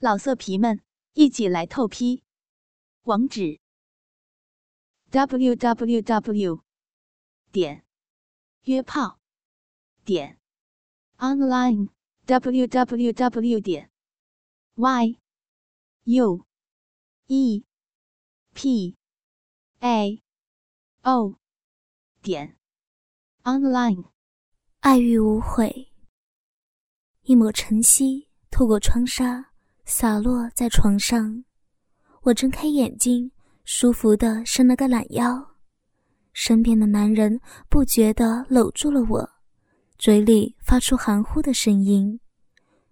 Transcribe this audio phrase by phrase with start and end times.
[0.00, 0.80] 老色皮们，
[1.14, 2.22] 一起来透批！
[3.02, 3.58] 网址
[5.10, 6.62] ：w w w
[7.50, 7.84] 点
[8.62, 9.18] 约炮
[10.04, 10.38] 点
[11.16, 11.88] online
[12.26, 13.90] w w w 点
[14.76, 15.18] y
[16.04, 16.46] u
[17.26, 17.64] e
[18.54, 18.96] p
[19.80, 20.22] a
[21.02, 21.40] o
[22.22, 22.56] 点
[23.42, 24.12] online。
[24.78, 25.90] 爱欲无悔，
[27.22, 29.47] 一抹晨曦透过窗纱。
[29.90, 31.42] 洒落在床上，
[32.20, 33.32] 我睁开眼睛，
[33.64, 35.42] 舒服的伸了个懒腰。
[36.34, 39.26] 身边的男人不觉的搂住了我，
[39.96, 42.20] 嘴里发出含糊的声音，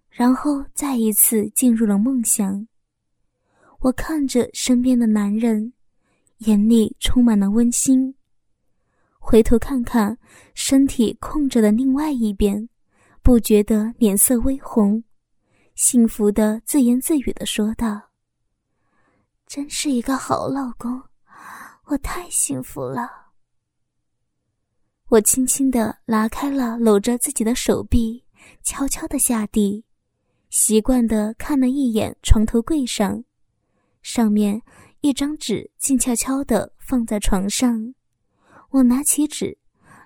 [0.09, 2.67] 然后再一次进入了梦乡。
[3.81, 5.73] 我看着身边的男人，
[6.39, 8.15] 眼里充满了温馨。
[9.19, 10.17] 回头看看
[10.55, 12.67] 身体空着的另外一边，
[13.21, 15.03] 不觉得脸色微红。
[15.77, 18.09] 幸福的自言自语的说道
[19.45, 21.03] ：“真是一个好老公，
[21.83, 23.07] 我太幸福了。”
[25.09, 28.25] 我轻轻的拉开了搂着自己的手臂，
[28.63, 29.85] 悄悄的下地，
[30.49, 33.23] 习惯的看了一眼床头柜上，
[34.01, 34.59] 上面
[35.01, 37.93] 一张纸静悄悄的放在床上。
[38.71, 39.55] 我拿起纸，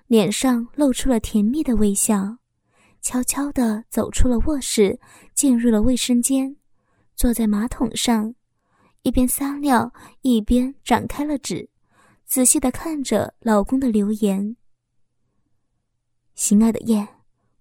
[0.06, 2.36] 脸上露出了甜蜜的微笑。
[3.02, 4.98] 悄悄地走出了卧室，
[5.34, 6.56] 进入了卫生间，
[7.16, 8.32] 坐在马桶上，
[9.02, 11.68] 一边撒尿一边展开了纸，
[12.24, 14.56] 仔细地看着老公的留言。
[16.36, 17.06] 心爱的燕，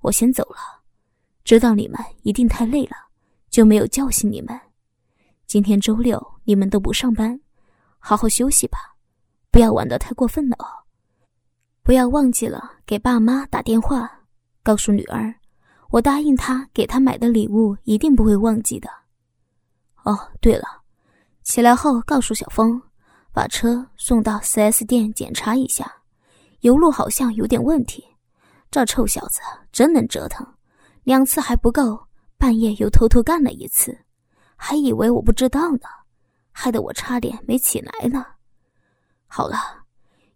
[0.01, 0.83] 我先走了，
[1.43, 2.95] 知道你们一定太累了，
[3.49, 4.57] 就没有叫醒你们。
[5.47, 7.41] 今天周六，你们都不上班，
[7.97, 8.77] 好好休息吧，
[9.49, 10.69] 不要玩得太过分了哦。
[11.81, 14.20] 不要忘记了给爸妈打电话。
[14.63, 15.33] 告诉女儿，
[15.89, 18.89] 我答应她给她买的礼物一定不会忘记的。
[20.03, 20.63] 哦，对了，
[21.43, 22.81] 起来后告诉小峰，
[23.31, 25.91] 把车送到 4S 店检查一下，
[26.61, 28.05] 油路好像有点问题。
[28.69, 29.41] 这臭小子
[29.71, 30.47] 真能折腾，
[31.03, 32.07] 两次还不够，
[32.37, 33.97] 半夜又偷偷干了一次，
[34.55, 35.87] 还以为我不知道呢，
[36.51, 38.25] 害得我差点没起来呢。
[39.27, 39.57] 好了，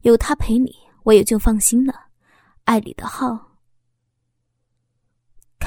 [0.01, 1.93] 有他陪你，我也就放心了。
[2.65, 3.44] 爱你的号。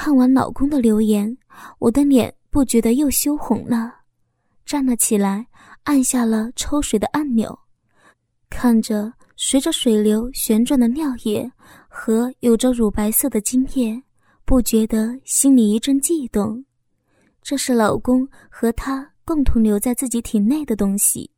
[0.01, 1.37] 看完老公的留言，
[1.77, 3.93] 我的脸不觉得又羞红了，
[4.65, 5.45] 站了起来，
[5.83, 7.59] 按下了抽水的按钮，
[8.49, 11.51] 看着随着水流旋转的尿液
[11.89, 14.01] 和有着乳白色的精液，
[14.45, 16.63] 不觉得心里一阵悸动。
[17.41, 21.29] 这是老公和他共同留在自己体内的东西，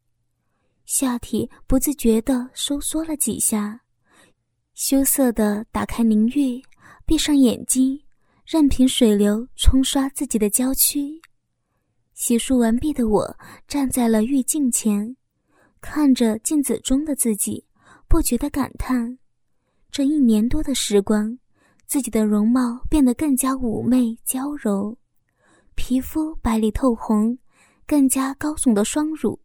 [0.86, 3.82] 下体不自觉地收缩了几下，
[4.76, 6.62] 羞涩地打开淋浴，
[7.08, 8.00] 闭上眼睛。
[8.46, 11.22] 任凭水流冲刷自己的娇躯，
[12.14, 13.38] 洗漱完毕的我
[13.68, 15.16] 站在了浴镜前，
[15.80, 17.66] 看着镜子中的自己，
[18.08, 19.18] 不觉得感叹：
[19.90, 21.38] 这一年多的时光，
[21.88, 24.98] 自己的容貌变得更加妩媚娇柔，
[25.76, 27.38] 皮肤白里透红，
[27.88, 29.40] 更加高耸的双乳。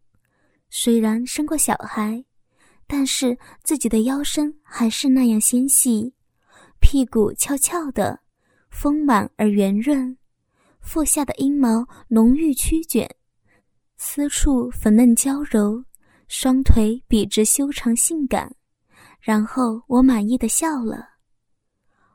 [0.69, 2.25] 虽然生过小孩，
[2.87, 6.13] 但是自己的腰身还是那样纤细，
[6.81, 8.19] 屁股翘翘的。
[8.69, 10.17] 丰满而圆润，
[10.79, 13.09] 腹下的阴毛浓郁曲卷，
[13.97, 15.83] 私处粉嫩娇柔，
[16.27, 18.55] 双腿笔直修长性感。
[19.19, 21.05] 然后我满意的笑了。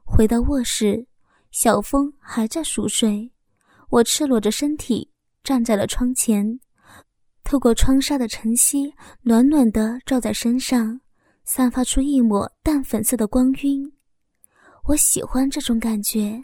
[0.05, 1.07] 回到卧室，
[1.51, 3.31] 小峰还在熟睡，
[3.91, 5.11] 我赤裸着身体
[5.43, 6.61] 站在了窗前，
[7.45, 11.01] 透过窗纱的晨曦，暖暖的照在身上，
[11.45, 13.93] 散发出一抹淡粉色的光晕。
[14.85, 16.43] 我喜欢这种感觉。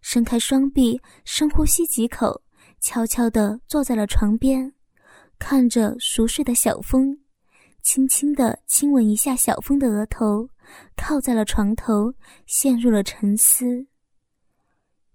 [0.00, 2.42] 伸开双臂，深呼吸几口，
[2.80, 4.72] 悄悄地坐在了床边，
[5.38, 7.16] 看着熟睡的小峰，
[7.82, 10.48] 轻轻地亲吻一下小峰的额头，
[10.96, 12.12] 靠在了床头，
[12.46, 13.86] 陷入了沉思。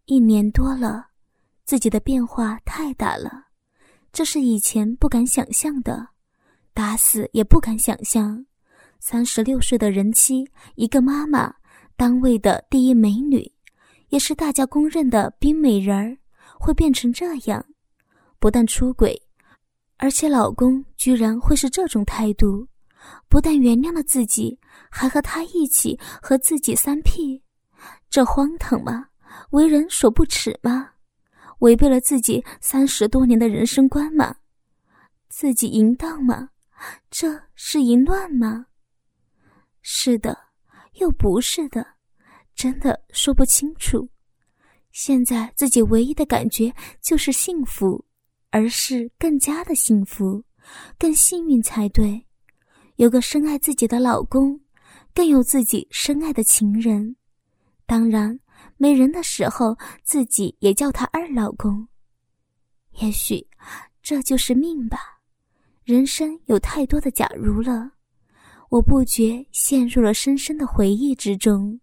[0.06, 1.08] 一年多了，
[1.66, 3.48] 自己的变化太大了，
[4.14, 6.08] 这是以前不敢想象的，
[6.74, 8.46] 打死也不敢想象。
[9.02, 11.54] 三十六岁的人妻，一个妈妈，
[11.98, 13.52] 单位的第一美女。
[14.10, 16.18] 也是大家公认的冰美人儿，
[16.58, 17.66] 会变成这样，
[18.40, 19.22] 不但出轨，
[19.98, 22.66] 而且老公居然会是这种态度，
[23.28, 24.58] 不但原谅了自己，
[24.90, 27.44] 还和他一起和自己三 P，
[28.10, 29.08] 这荒唐吗？
[29.50, 30.92] 为人所不齿吗？
[31.60, 34.38] 违背了自己三十多年的人生观吗？
[35.28, 36.52] 自己淫荡吗？
[37.12, 38.68] 这是淫乱吗？
[39.82, 40.47] 是的，
[41.00, 41.86] 又不是的。
[42.56, 44.10] 真的说不清楚，
[44.92, 46.74] 现在自己唯一的感觉
[47.04, 48.04] 就是幸福，
[48.50, 50.44] 而是更加的幸福，
[50.98, 52.26] 更幸运才对。
[52.96, 54.60] 有个深爱自己的老公，
[55.14, 57.16] 更有自己深爱的情人。
[57.86, 58.40] 当然，
[58.78, 61.88] 没人的时候，自己也叫他二老公。
[62.94, 63.48] 也许，
[64.02, 64.98] 这就是命吧。
[65.84, 67.92] 人生有太多的假如了，
[68.70, 71.80] 我不觉陷入了深深的回忆之中。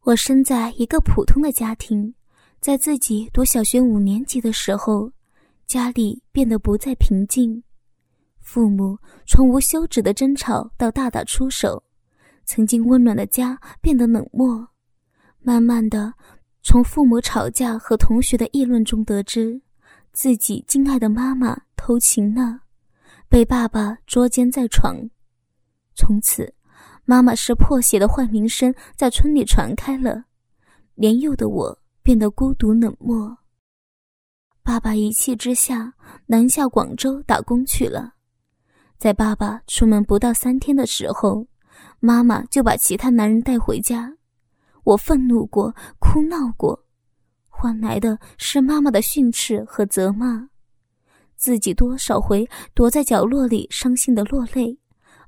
[0.00, 2.14] 我生在一个普通的家庭，
[2.60, 5.10] 在自己读小学五年级的时候，
[5.66, 7.62] 家里变得不再平静，
[8.40, 11.82] 父母从无休止的争吵到大打出手，
[12.44, 14.68] 曾经温暖的家变得冷漠。
[15.40, 16.12] 慢慢的，
[16.62, 19.58] 从父母吵架和同学的议论中得知，
[20.12, 22.60] 自己敬爱的妈妈偷情了。
[23.30, 24.96] 被爸爸捉奸在床，
[25.94, 26.54] 从此，
[27.04, 30.24] 妈妈是破鞋的坏名声在村里传开了，
[30.94, 33.38] 年幼的我变得孤独冷漠。
[34.62, 35.94] 爸爸一气之下
[36.26, 38.14] 南下广州打工去了，
[38.96, 41.46] 在爸爸出门不到三天的时候，
[42.00, 44.16] 妈妈就把其他男人带回家，
[44.82, 46.86] 我愤怒过，哭闹过，
[47.48, 50.48] 换来的是妈妈的训斥和责骂。
[51.36, 54.78] 自己多少回躲在角落里伤心的落泪，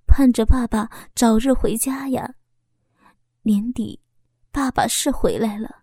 [0.07, 2.35] 盼着爸爸早日回家呀。
[3.43, 4.01] 年底，
[4.51, 5.83] 爸爸是回来了，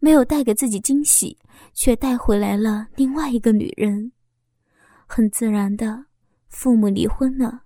[0.00, 1.38] 没有带给自己惊喜，
[1.72, 4.12] 却带回来了另外一个女人。
[5.06, 6.06] 很自然的，
[6.48, 7.62] 父母离婚了，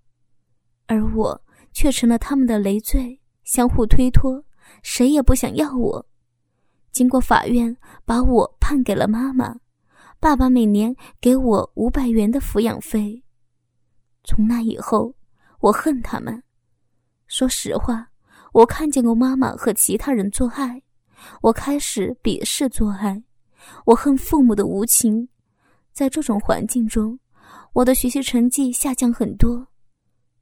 [0.86, 1.42] 而我
[1.72, 4.44] 却成了他们的累赘，相互推脱，
[4.82, 6.06] 谁也不想要我。
[6.92, 9.56] 经过法院，把我判给了妈妈。
[10.20, 13.22] 爸爸每年给我五百元的抚养费。
[14.22, 15.14] 从那以后，
[15.64, 16.42] 我恨他们。
[17.26, 18.06] 说实话，
[18.52, 20.82] 我看见过妈妈和其他人做爱，
[21.40, 23.22] 我开始鄙视做爱。
[23.86, 25.26] 我恨父母的无情。
[25.90, 27.18] 在这种环境中，
[27.72, 29.66] 我的学习成绩下降很多。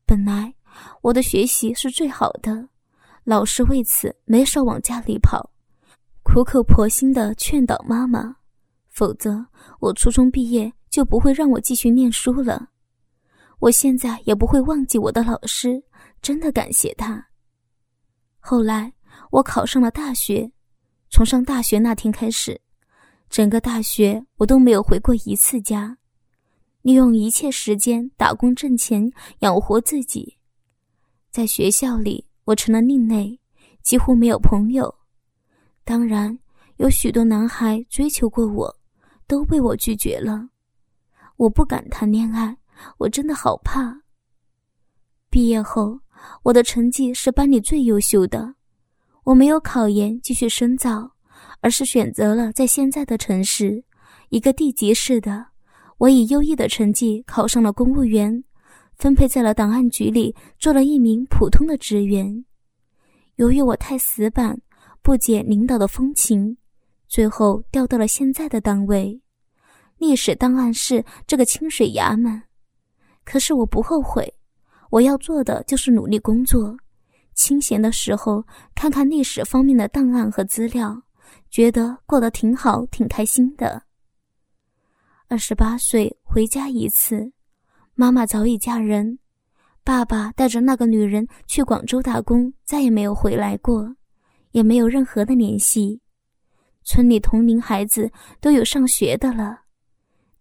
[0.05, 0.53] 本来
[1.03, 2.69] 我的学习是最好的，
[3.23, 5.53] 老师为此没少往家里跑，
[6.25, 8.35] 苦口婆心的劝导妈妈。
[8.89, 9.47] 否则，
[9.79, 12.71] 我初中毕业就不会让我继续念书了。
[13.63, 15.81] 我现在也不会忘记我的老师，
[16.21, 17.25] 真的感谢他。
[18.41, 18.93] 后来
[19.31, 20.51] 我考上了大学，
[21.11, 22.61] 从上大学那天开始，
[23.31, 25.97] 整个大学我都没有回过一次家，
[26.81, 30.37] 利用一切时间打工挣钱养活自己。
[31.31, 33.39] 在学校里，我成了另类，
[33.81, 34.93] 几乎没有朋友。
[35.85, 36.37] 当然，
[36.79, 38.77] 有许多男孩追求过我。
[39.29, 40.49] 都被我拒绝了，
[41.37, 42.55] 我不敢谈恋爱，
[42.99, 44.03] 我真的好怕。
[45.31, 45.99] 毕业后，
[46.43, 48.55] 我的成绩是班里最优秀的，
[49.25, 51.11] 我没有考研继续深造，
[51.61, 53.83] 而是选择了在现在的城市，
[54.29, 55.47] 一个地级市的，
[55.99, 58.45] 我以优异的成绩考上了公务员，
[58.97, 62.45] 分配在了档案局里做了一名普通的职员。
[63.37, 64.61] 由于我太死板，
[65.01, 66.57] 不解领导的风情，
[67.09, 69.21] 最后调到了现在的单位。
[69.97, 72.43] 历史档案室这个清水衙门，
[73.25, 74.33] 可是我不后悔。
[74.91, 76.77] 我要做的就是努力工作，
[77.35, 81.03] 清闲的时候看看历史方面的档案和资料，
[81.51, 83.85] 觉得过得挺好，挺开心的。
[85.29, 87.33] 二十八岁回家一次，
[87.95, 89.19] 妈妈早已嫁人，
[89.83, 93.97] 爸爸带着那个女人去广州打工，再也没有回来过，
[94.51, 96.03] 也没有任何的联系。
[96.85, 98.11] 村里同龄孩子
[98.41, 99.61] 都有上学的了。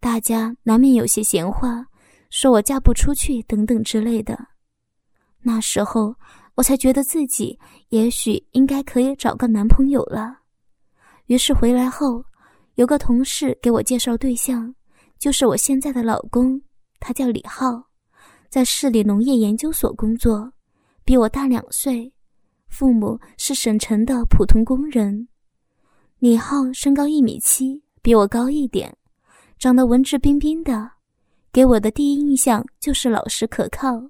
[0.02, 1.86] 大家难免有些闲话，
[2.32, 4.48] 说我嫁不出去等等之类的。
[5.42, 6.16] 那时候
[6.56, 7.60] 我才觉得自己
[7.90, 10.40] 也许应该可以找个男朋友了。
[11.28, 12.24] 于是回来后，
[12.76, 14.74] 有个同事给我介绍对象，
[15.20, 16.60] 就是我现在的老公，
[17.00, 17.84] 他叫李浩，
[18.50, 20.52] 在市里农业研究所工作，
[21.04, 22.12] 比我大两岁，
[22.70, 25.28] 父母是省城的普通工人。
[26.20, 28.96] 李浩身高一米七，比我高一点。
[29.58, 30.92] 长得文质彬彬的，
[31.54, 34.02] 给我的第一印象就是老实可靠，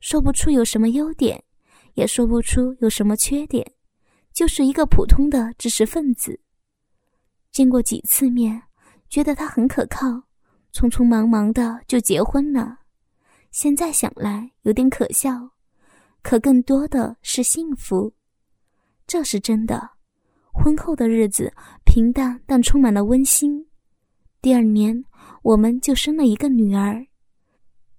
[0.00, 1.44] 说不出有什么优点，
[1.92, 3.70] 也说不出有什么缺点，
[4.32, 6.40] 就是一个普通的知识分子。
[7.52, 8.62] 见过几次面，
[9.10, 10.06] 觉得他很可靠，
[10.72, 12.78] 匆匆忙忙的就结婚了。
[13.50, 15.50] 现在想来有点可笑，
[16.22, 18.12] 可更多的是幸福，
[19.06, 19.90] 这是真的。
[20.50, 21.52] 婚后的日子
[21.84, 23.66] 平淡，但充满了温馨。
[24.40, 25.04] 第二年，
[25.44, 27.06] 我们就生了一个女儿，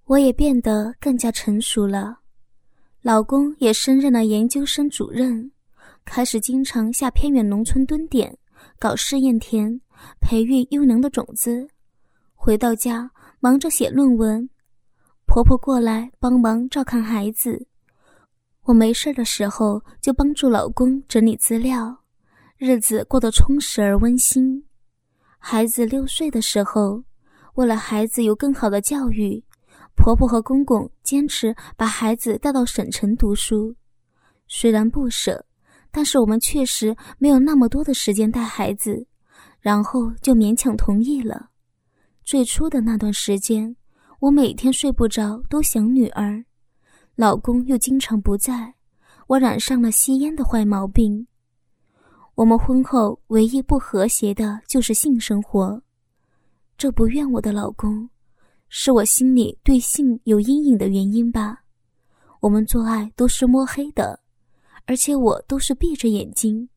[0.06, 2.18] 我也变得更加成熟了。
[3.02, 5.52] 老公也升任了研究生主任，
[6.04, 8.36] 开始经常下偏远农村蹲点，
[8.80, 9.80] 搞试验田，
[10.20, 11.68] 培育优良的种子。
[12.34, 14.50] 回到家忙着写论文，
[15.26, 17.68] 婆婆过来帮忙照看孩子。
[18.62, 21.96] 我没事的时候就帮助老公整理资料，
[22.56, 24.64] 日子过得充实而温馨。
[25.38, 27.04] 孩子六岁的时候，
[27.56, 29.42] 为了孩子有更好的教育，
[29.96, 33.74] 婆婆和公公坚持把孩子带到省城读书。
[34.46, 35.44] 虽然不舍，
[35.90, 39.06] 但是我们确实没有那么多的时间带孩子，
[39.58, 41.48] 然后就勉强同意了。
[42.22, 43.74] 最初的那段时间，
[44.20, 46.44] 我每天睡不着，都想女儿。
[47.14, 48.74] 老公又经常不在，
[49.28, 51.26] 我染上了吸烟的坏毛病。
[52.34, 55.80] 我们婚后唯一不和谐的就是性生活，
[56.78, 58.10] 这不怨我的老公，
[58.68, 61.62] 是我心里对性有阴影的原因吧。
[62.40, 64.20] 我们做爱都是摸黑的，
[64.84, 66.68] 而且我都是闭着眼睛。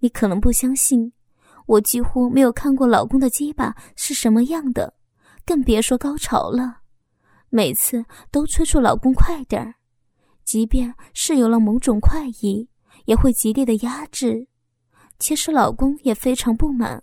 [0.00, 1.12] 你可能不相信，
[1.66, 4.94] 我几乎没有看过老公的鸡巴是什么样的，
[5.46, 6.78] 更别说高潮了。
[7.50, 9.74] 每次都催促老公快点儿，
[10.44, 12.68] 即便是有了某种快意，
[13.04, 14.48] 也会极力的压制。
[15.20, 17.02] 其实老公也非常不满，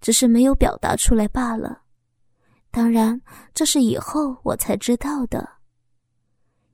[0.00, 1.82] 只是没有表达出来罢了。
[2.70, 3.20] 当然，
[3.54, 5.48] 这是以后我才知道的。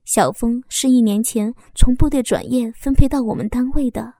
[0.03, 4.13] 小峰是一年前从部队转业分配到我们单位的，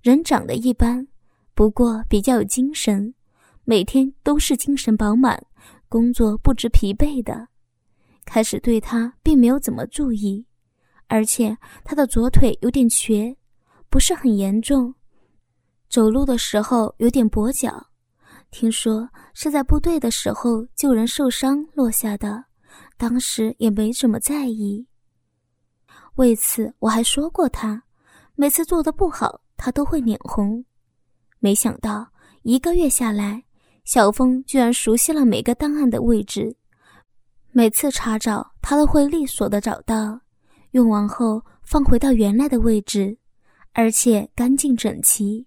[0.00, 1.06] 人长得一般，
[1.54, 3.14] 不过比较有精神，
[3.64, 5.40] 每天都是精神饱满，
[5.88, 7.46] 工作不知疲惫的。
[8.24, 10.44] 开始对他并没有怎么注意，
[11.06, 13.36] 而且他的左腿有点瘸，
[13.88, 14.92] 不是很严重，
[15.88, 17.90] 走路的时候有点跛脚，
[18.52, 22.44] 听说是在部队的时候救人受伤落下的，
[22.98, 24.86] 当时也没怎么在意。
[26.16, 27.82] 为此我还说过他，
[28.34, 30.62] 每次做的不好他都会脸红，
[31.38, 32.06] 没想到
[32.42, 33.42] 一个月下来，
[33.84, 36.54] 小峰居然熟悉了每个档案的位置。
[37.52, 40.20] 每次查找，他都会利索的找到，
[40.72, 43.16] 用完后放回到原来的位置，
[43.72, 45.46] 而且干净整齐，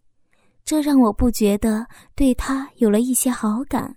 [0.65, 3.95] 这让我不觉得对他有了一些好感。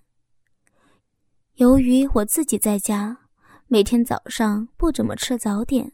[1.55, 3.17] 由于我自己在家，
[3.67, 5.91] 每天早上不怎么吃早点，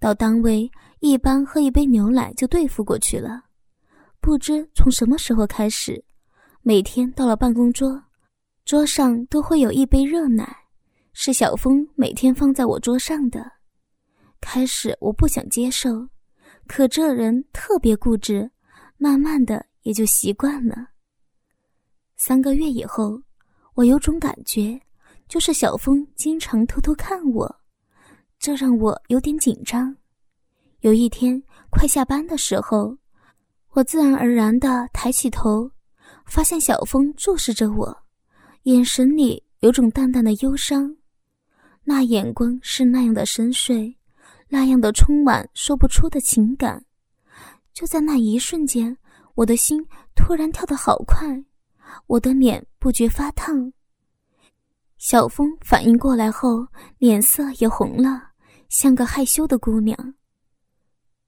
[0.00, 3.44] 到单位一般喝一杯牛奶就对付过去了。
[4.18, 6.02] 不知从什么时候开始，
[6.62, 8.02] 每天到了办公桌，
[8.64, 10.56] 桌上都会有一杯热奶。
[11.12, 13.44] 是小峰每天放在我桌上的。
[14.40, 16.08] 开始我不想接受，
[16.66, 18.50] 可这人特别固执，
[18.96, 20.86] 慢慢的也就习惯了。
[22.14, 23.18] 三个月以后，
[23.72, 24.78] 我有种感觉，
[25.26, 27.60] 就是小峰经常偷偷看我，
[28.38, 29.96] 这让我有点紧张。
[30.80, 32.98] 有一天快下班的时候，
[33.70, 35.70] 我自然而然的抬起头，
[36.26, 38.02] 发现小峰注视着我，
[38.64, 40.94] 眼神里有种淡淡的忧伤。
[41.82, 43.96] 那眼光是那样的深邃，
[44.48, 46.84] 那样的充满说不出的情感。
[47.72, 48.94] 就在那一瞬间，
[49.38, 49.80] 我的心
[50.16, 51.44] 突然跳得好快，
[52.08, 53.72] 我的脸不觉发烫。
[54.96, 56.66] 小峰反应过来后，
[56.98, 58.20] 脸色也红了，
[58.68, 59.96] 像个害羞的姑娘。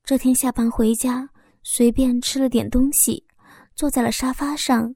[0.03, 1.31] 这天下班回家，
[1.63, 3.25] 随便吃了点东西，
[3.77, 4.93] 坐在了沙发上，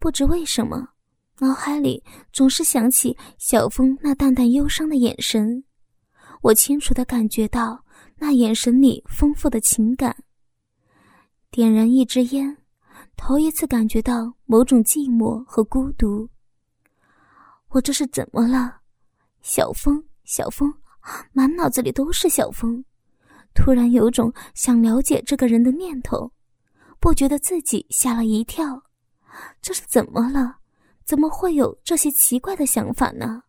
[0.00, 0.88] 不知为什么。
[1.38, 5.62] 脑海里总是想起小峰那淡淡忧伤的眼神，
[6.40, 7.84] 我清楚的感觉到
[8.16, 10.24] 那眼神里丰富的情感。
[11.52, 12.56] 点燃一支烟，
[13.14, 16.26] 头一次感觉到某种寂寞和孤独。
[17.68, 18.80] 我这是怎么了？
[19.42, 20.72] 小峰，小峰，
[21.34, 22.82] 满脑子里都是小峰。
[23.52, 26.32] 突然有种想了解这个人的念头，
[26.98, 28.82] 不觉得自己吓了一跳。
[29.60, 30.56] 这是怎么了？
[31.04, 33.42] 怎么会有这些奇怪的想法呢？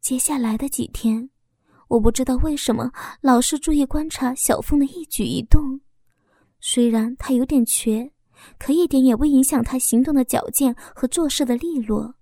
[0.00, 1.28] 接下来的几天，
[1.88, 2.90] 我不知道为什么
[3.20, 5.78] 老是注意观察小峰的一举一动。
[6.60, 8.10] 虽然他有点瘸，
[8.58, 12.14] 可一点也不影响他行动的矫健和做事的利落。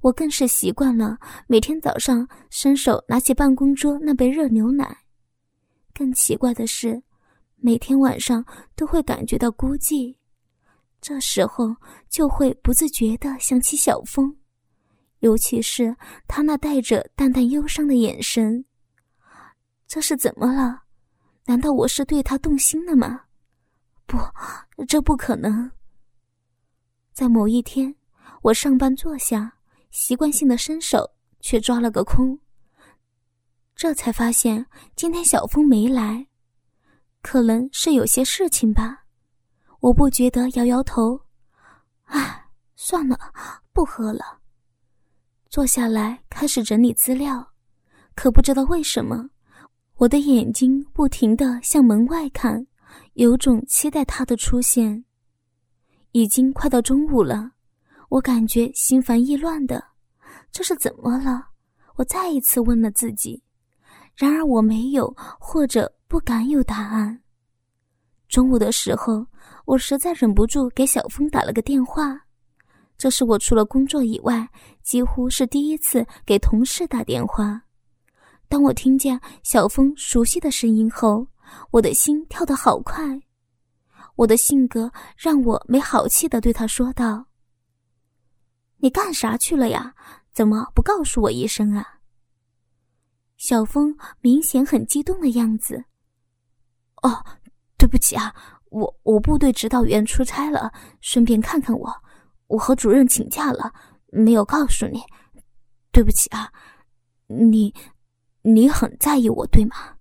[0.00, 4.98] 我更是习惯了每天早上伸手拿起办公桌那杯热牛奶。
[5.94, 7.02] 更奇怪的是，
[7.56, 10.16] 每天晚上都会感觉到孤寂。
[11.00, 11.74] 这时候
[12.08, 14.36] 就会不自觉地想起小峰，
[15.20, 18.64] 尤其是他那带着淡淡忧伤的眼神。
[19.86, 20.82] 这是怎么了？
[21.46, 23.22] 难道我是对他动心了吗？
[24.06, 24.18] 不，
[24.86, 25.70] 这不可能。
[27.12, 27.94] 在某一天，
[28.42, 29.54] 我上班坐下，
[29.90, 32.38] 习惯性的伸手，却抓了个空。
[33.74, 34.66] 这才发现
[34.96, 36.26] 今天小峰没来，
[37.20, 39.04] 可能是有些事情吧。
[39.80, 41.20] 我不觉得，摇摇头，
[42.04, 42.44] 唉，
[42.76, 43.18] 算了，
[43.72, 44.40] 不喝了。
[45.48, 47.52] 坐下来开始整理资料，
[48.14, 49.28] 可不知道为什么，
[49.96, 52.66] 我的眼睛不停的向门外看，
[53.14, 55.04] 有种期待他的出现。
[56.12, 57.52] 已经快到中午了，
[58.08, 59.82] 我感觉心烦意乱的，
[60.50, 61.48] 这是怎么了？
[61.96, 63.42] 我再一次问了自己，
[64.14, 67.22] 然而我没有或者不敢有答案。
[68.28, 69.26] 中午的时候，
[69.66, 72.18] 我实在忍不住给小峰打了个电话，
[72.96, 74.48] 这是我除了工作以外，
[74.82, 77.62] 几乎是第一次给同事打电话。
[78.48, 81.26] 当我听见小峰熟悉的声音后，
[81.70, 83.20] 我的心跳得好快。
[84.16, 87.26] 我的性格让我没好气的对他说道
[88.76, 89.94] ：“你干啥去了呀？
[90.32, 92.00] 怎么不告诉我一声啊？”
[93.38, 95.84] 小峰明显很激动的样子。
[97.02, 97.24] “哦，
[97.78, 98.34] 对不起啊，
[98.70, 102.02] 我我部队指导员出差了，顺便看看我。
[102.48, 103.72] 我和主任请假了，
[104.08, 105.00] 没有告诉你，
[105.90, 106.52] 对不起啊。
[107.26, 107.74] 你，
[108.42, 109.96] 你很在意我，对吗？”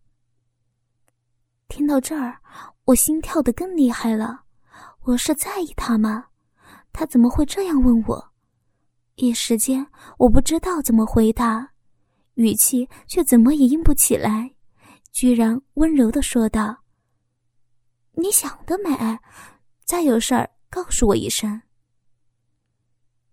[1.71, 2.37] 听到这儿。
[2.83, 4.43] 我心跳的更厉害了，
[5.03, 6.25] 我是在意他吗？
[6.91, 8.31] 他怎么会这样问我？
[9.15, 9.87] 一时间
[10.17, 11.71] 我不知道怎么回答，
[12.33, 14.53] 语气却怎么也硬不起来，
[15.13, 16.75] 居然温柔的说道
[18.13, 19.19] ：“你想得美，
[19.85, 21.61] 再有事儿告诉我一声。”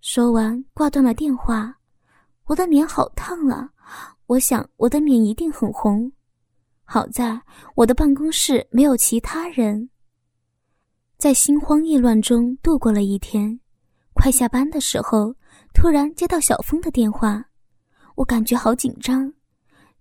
[0.00, 1.76] 说完挂断了电话，
[2.44, 3.70] 我的脸好烫啊！
[4.26, 6.12] 我想我的脸一定很红。
[6.90, 7.38] 好在
[7.74, 9.90] 我的办公室没有其他人，
[11.18, 13.60] 在心慌意乱中度过了一天。
[14.14, 15.34] 快下班的时候，
[15.74, 17.44] 突然接到小峰的电话，
[18.14, 19.30] 我感觉好紧张。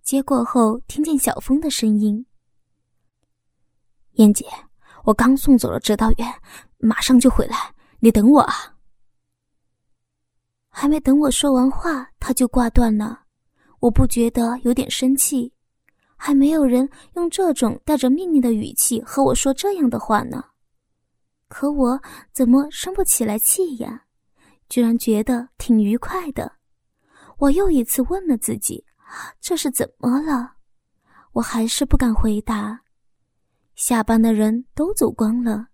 [0.00, 2.24] 接过后，听见小峰的声音
[4.16, 4.46] ：“燕姐，
[5.04, 6.26] 我刚送走了指导员，
[6.78, 8.54] 马上就回来，你等我啊。”
[10.72, 13.24] 还没等我说完话，他就挂断了。
[13.80, 15.52] 我不觉得有点生气。
[16.20, 20.44] 还没有人用这种带着命令的语气和我说这样的话呢，
[21.48, 21.98] 可我
[22.32, 24.02] 怎么生不起来气呀？
[24.68, 26.52] 居然觉得挺愉快的。
[27.38, 28.84] 我又一次问了自己：
[29.40, 30.56] 这是怎么了？
[31.32, 32.80] 我还是不敢回答。
[33.76, 35.68] 下班的人都走光了，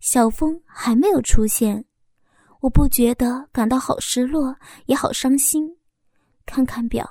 [0.00, 1.84] 小峰还没有出现，
[2.60, 5.76] 我不觉得感到好失落，也好伤心。
[6.46, 7.06] 看看表，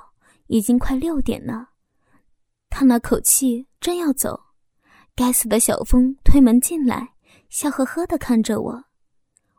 [0.48, 1.69] 已经快六点了。
[2.70, 4.40] 叹了口气，正要走，
[5.14, 7.14] 该死的小峰推门进来，
[7.50, 8.84] 笑呵呵的看着我。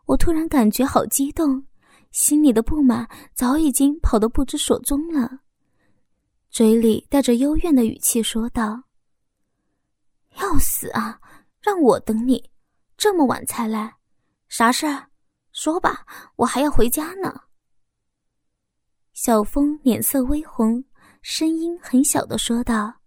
[0.06, 1.64] 我突然感觉好激动，
[2.12, 5.42] 心里的不满早已经跑得不知所踪了，
[6.50, 8.84] 嘴里带着幽怨的语气说道
[10.42, 11.20] ：“要死啊！
[11.62, 12.50] 让我等你，
[12.98, 13.98] 这么晚才来，
[14.48, 15.08] 啥事儿？
[15.52, 16.06] 说吧，
[16.38, 17.42] 我还要回家呢。”
[19.14, 20.84] 小峰脸色微红，
[21.22, 23.01] 声音很小的说道。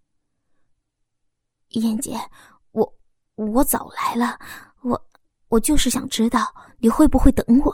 [1.69, 2.17] 燕姐，
[2.71, 2.97] 我
[3.35, 4.39] 我早来了，
[4.81, 5.07] 我
[5.49, 7.73] 我就是想知道你会不会等我。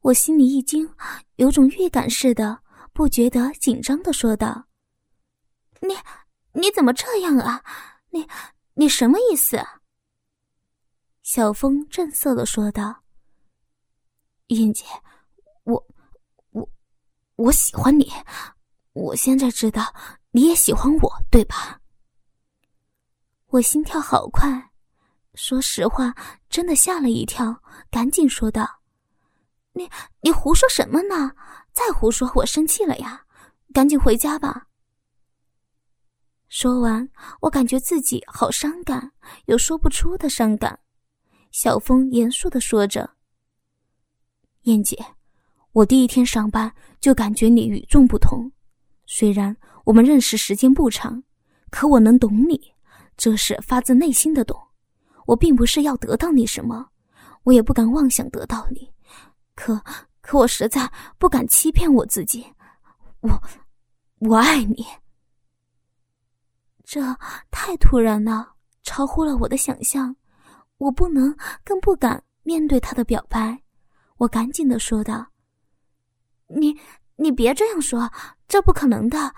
[0.00, 0.92] 我心里一惊，
[1.36, 2.60] 有种预感似的，
[2.92, 4.66] 不觉得紧张的说道
[5.80, 5.96] ：“你
[6.52, 7.62] 你怎么这样啊？
[8.10, 8.26] 你
[8.74, 9.64] 你什么意思？”
[11.22, 13.04] 小峰正色的说道
[14.48, 14.84] ：“燕姐，
[15.62, 15.86] 我
[16.50, 16.68] 我
[17.36, 18.10] 我喜欢你，
[18.94, 19.94] 我现在知道
[20.32, 21.78] 你也喜欢我，对吧？”
[23.52, 24.70] 我心跳好快，
[25.34, 26.14] 说实话，
[26.48, 27.54] 真的吓了一跳，
[27.90, 28.80] 赶紧说道
[29.76, 29.90] ：“你
[30.22, 31.32] 你胡说什么呢？
[31.74, 33.26] 再胡说，我生气了呀！
[33.74, 34.68] 赶紧回家吧。”
[36.48, 37.06] 说完，
[37.42, 39.12] 我感觉自己好伤感，
[39.44, 40.78] 有说不出的伤感。
[41.50, 43.16] 小峰严肃的说着
[44.64, 44.96] ：“燕姐，
[45.72, 48.50] 我第一天上班就感觉你与众不同，
[49.04, 51.22] 虽然我们认识时间不长，
[51.68, 52.58] 可我能懂你。”
[53.16, 54.60] 这是发自内心的懂，
[55.26, 56.88] 我并不是要得到你什么，
[57.44, 58.90] 我也不敢妄想得到你，
[59.54, 59.80] 可
[60.20, 62.44] 可我实在不敢欺骗我自己，
[63.20, 63.30] 我
[64.20, 64.84] 我爱你。
[66.84, 67.00] 这
[67.50, 70.14] 太突然了，超乎了我的想象，
[70.78, 73.62] 我不能更不敢面对他的表白，
[74.16, 75.26] 我赶紧的说道
[76.48, 76.76] ：“你
[77.16, 78.10] 你别这样说，
[78.48, 79.32] 这不可能的，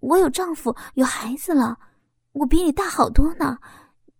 [0.00, 1.78] 我有丈夫有孩子了。”
[2.32, 3.58] 我比你大好多呢，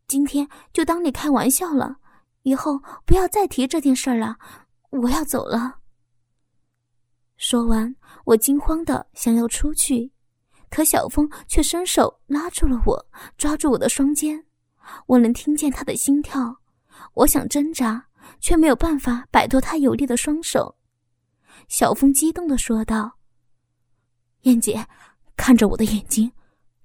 [0.07, 1.97] 今天就当你开玩笑了，
[2.43, 4.37] 以后不要再提这件事了。
[4.91, 5.79] 我要走了。
[7.37, 7.95] 说完，
[8.25, 10.11] 我惊慌的想要出去，
[10.71, 14.45] 可小峰却伸手拉住了我，抓住我的双肩。
[15.07, 16.57] 我能听见他的心跳，
[17.13, 18.05] 我想挣扎，
[18.41, 20.75] 却没有办法摆脱他有力的双手。
[21.69, 23.13] 小峰激动的说道
[24.43, 24.85] ：“燕姐，
[25.37, 26.33] 看着我的眼睛，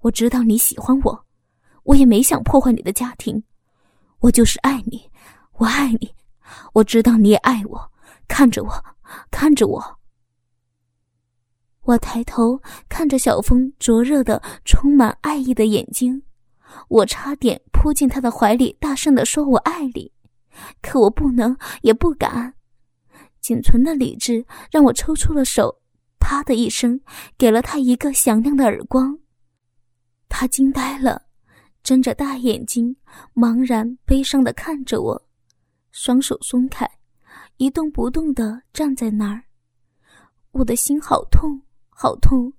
[0.04, 1.24] 我知道你喜欢我，
[1.82, 3.42] 我也没想破坏你的家庭，
[4.18, 5.10] 我就是爱你，
[5.54, 6.14] 我爱你，
[6.74, 7.90] 我知道你也爱我。
[8.28, 8.84] 看着我，
[9.30, 9.98] 看着我。”
[11.84, 16.22] 我抬头看着小峰灼热的、充满爱意的眼睛，
[16.88, 20.12] 我差点扑进他的怀里，大声的说：“我爱你。”
[20.82, 22.52] 可我不能，也不敢。
[23.40, 25.80] 仅存的理智让我抽出了手，
[26.18, 27.00] 啪的一声，
[27.38, 29.18] 给了他一个响亮的耳光。
[30.36, 31.22] 他惊呆了，
[31.84, 32.96] 睁着大眼睛，
[33.36, 35.28] 茫然悲伤的看着我，
[35.92, 36.90] 双手松开，
[37.58, 39.44] 一动不动的站在那儿。
[40.50, 41.62] 我的心好痛。
[41.88, 42.52] 好痛！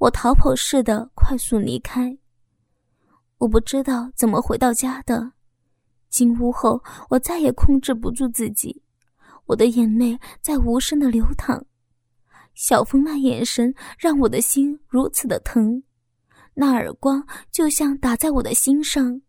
[0.00, 2.18] 我逃跑似的快速离开。
[3.38, 5.30] 我不知道怎么回到家的。
[6.08, 8.82] 进屋后，我再也控制不住自己，
[9.46, 11.64] 我的眼泪在无声的流淌。
[12.54, 15.80] 小峰那眼神让我的心如此的疼，
[16.54, 19.20] 那耳光就像打在我的心上。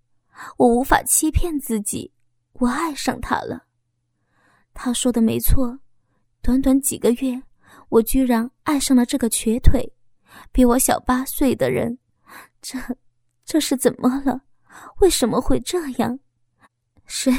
[0.58, 2.12] 我无法欺骗自己，
[2.54, 3.66] 我爱上他了。
[4.74, 5.80] 他说的没错，
[6.42, 7.44] 短短几个月。
[7.90, 9.94] 我居然爱上了这个瘸腿、
[10.52, 11.98] 比我小八岁的人，
[12.62, 12.80] 这，
[13.44, 14.42] 这是怎么了？
[15.00, 16.18] 为什么会这样？
[17.06, 17.34] 谁，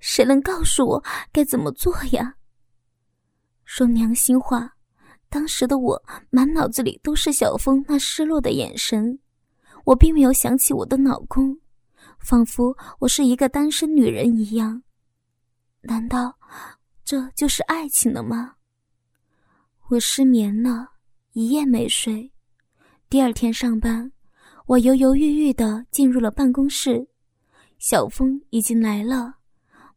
[0.00, 2.36] 谁能告诉我该怎么做呀？
[3.64, 4.73] 说良心话，
[5.34, 9.18] 当时的我满脑子里都是小峰那失落的眼神，
[9.84, 11.58] 我并没有想起我的老公，
[12.20, 14.80] 仿佛我是一个单身女人一样。
[15.80, 16.38] 难道
[17.04, 18.54] 这就是爱情了吗？
[19.88, 20.92] 我失眠了，
[21.32, 22.30] 一夜没睡。
[23.10, 24.12] 第二天上班，
[24.66, 27.08] 我犹犹豫豫的进入了办公室。
[27.78, 29.34] 小峰已经来了，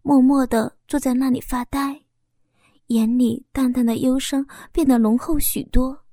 [0.02, 2.02] 默默的坐在那里发呆，
[2.88, 6.06] 眼里淡淡的忧伤变得浓厚许多。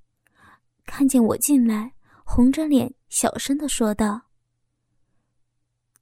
[0.87, 4.21] 看见我进来，红着脸小声的说道：“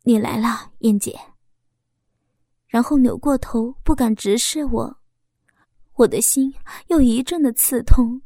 [0.05, 1.19] 你来了，燕姐。”
[2.67, 4.99] 然后扭过头，不敢直视我。
[5.95, 6.53] 我的心
[6.89, 8.23] 又一阵的刺痛，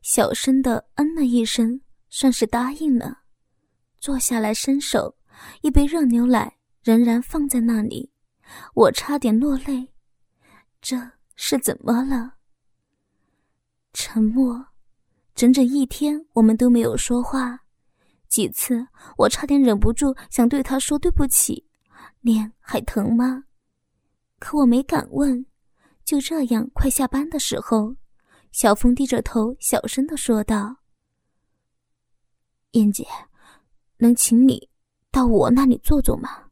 [0.00, 3.18] 小声的嗯了一声，算是答应了。
[3.98, 5.14] 坐下来伸手，
[5.60, 8.10] 一杯热牛奶仍然放在那里，
[8.74, 9.92] 我差点落泪。
[10.80, 10.96] 这
[11.36, 12.34] 是怎么了？
[13.92, 14.66] 沉默，
[15.34, 17.60] 整整一天，我们都没有说话。
[18.28, 18.86] 几次，
[19.18, 21.66] 我差点忍不住想对他说对不起。
[22.20, 23.44] 脸还疼吗？
[24.38, 25.44] 可我没敢问。
[26.04, 27.94] 就这样，快下班的时候，
[28.50, 30.76] 小峰低着头，小声的说道
[32.72, 33.06] ：“燕姐，
[33.98, 34.68] 能请你
[35.10, 36.44] 到我那里坐坐吗？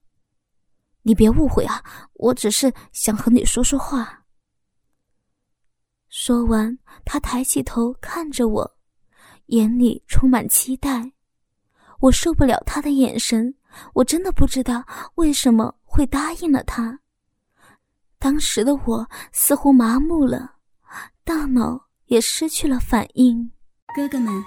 [1.03, 4.20] 你别误会啊，我只是想和你说说话。”
[6.11, 8.77] 说完，他抬起头看着我，
[9.47, 11.13] 眼里充满期待。
[12.01, 13.55] 我受不了他的眼神，
[13.95, 16.99] 我真的不知道为什么会答应了他。
[18.19, 20.57] 当时的我似乎麻木了，
[21.23, 23.53] 大脑也失去了反应。
[23.95, 24.43] 哥哥们，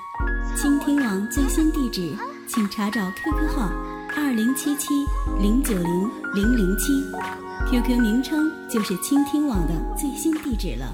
[0.58, 2.13] 倾听网最新地址，
[2.45, 3.71] 请查找 QQ 号
[4.17, 4.93] 二零七七
[5.39, 6.91] 零九零零零七
[7.69, 10.93] ，QQ 名称就是倾听网的最新地址了。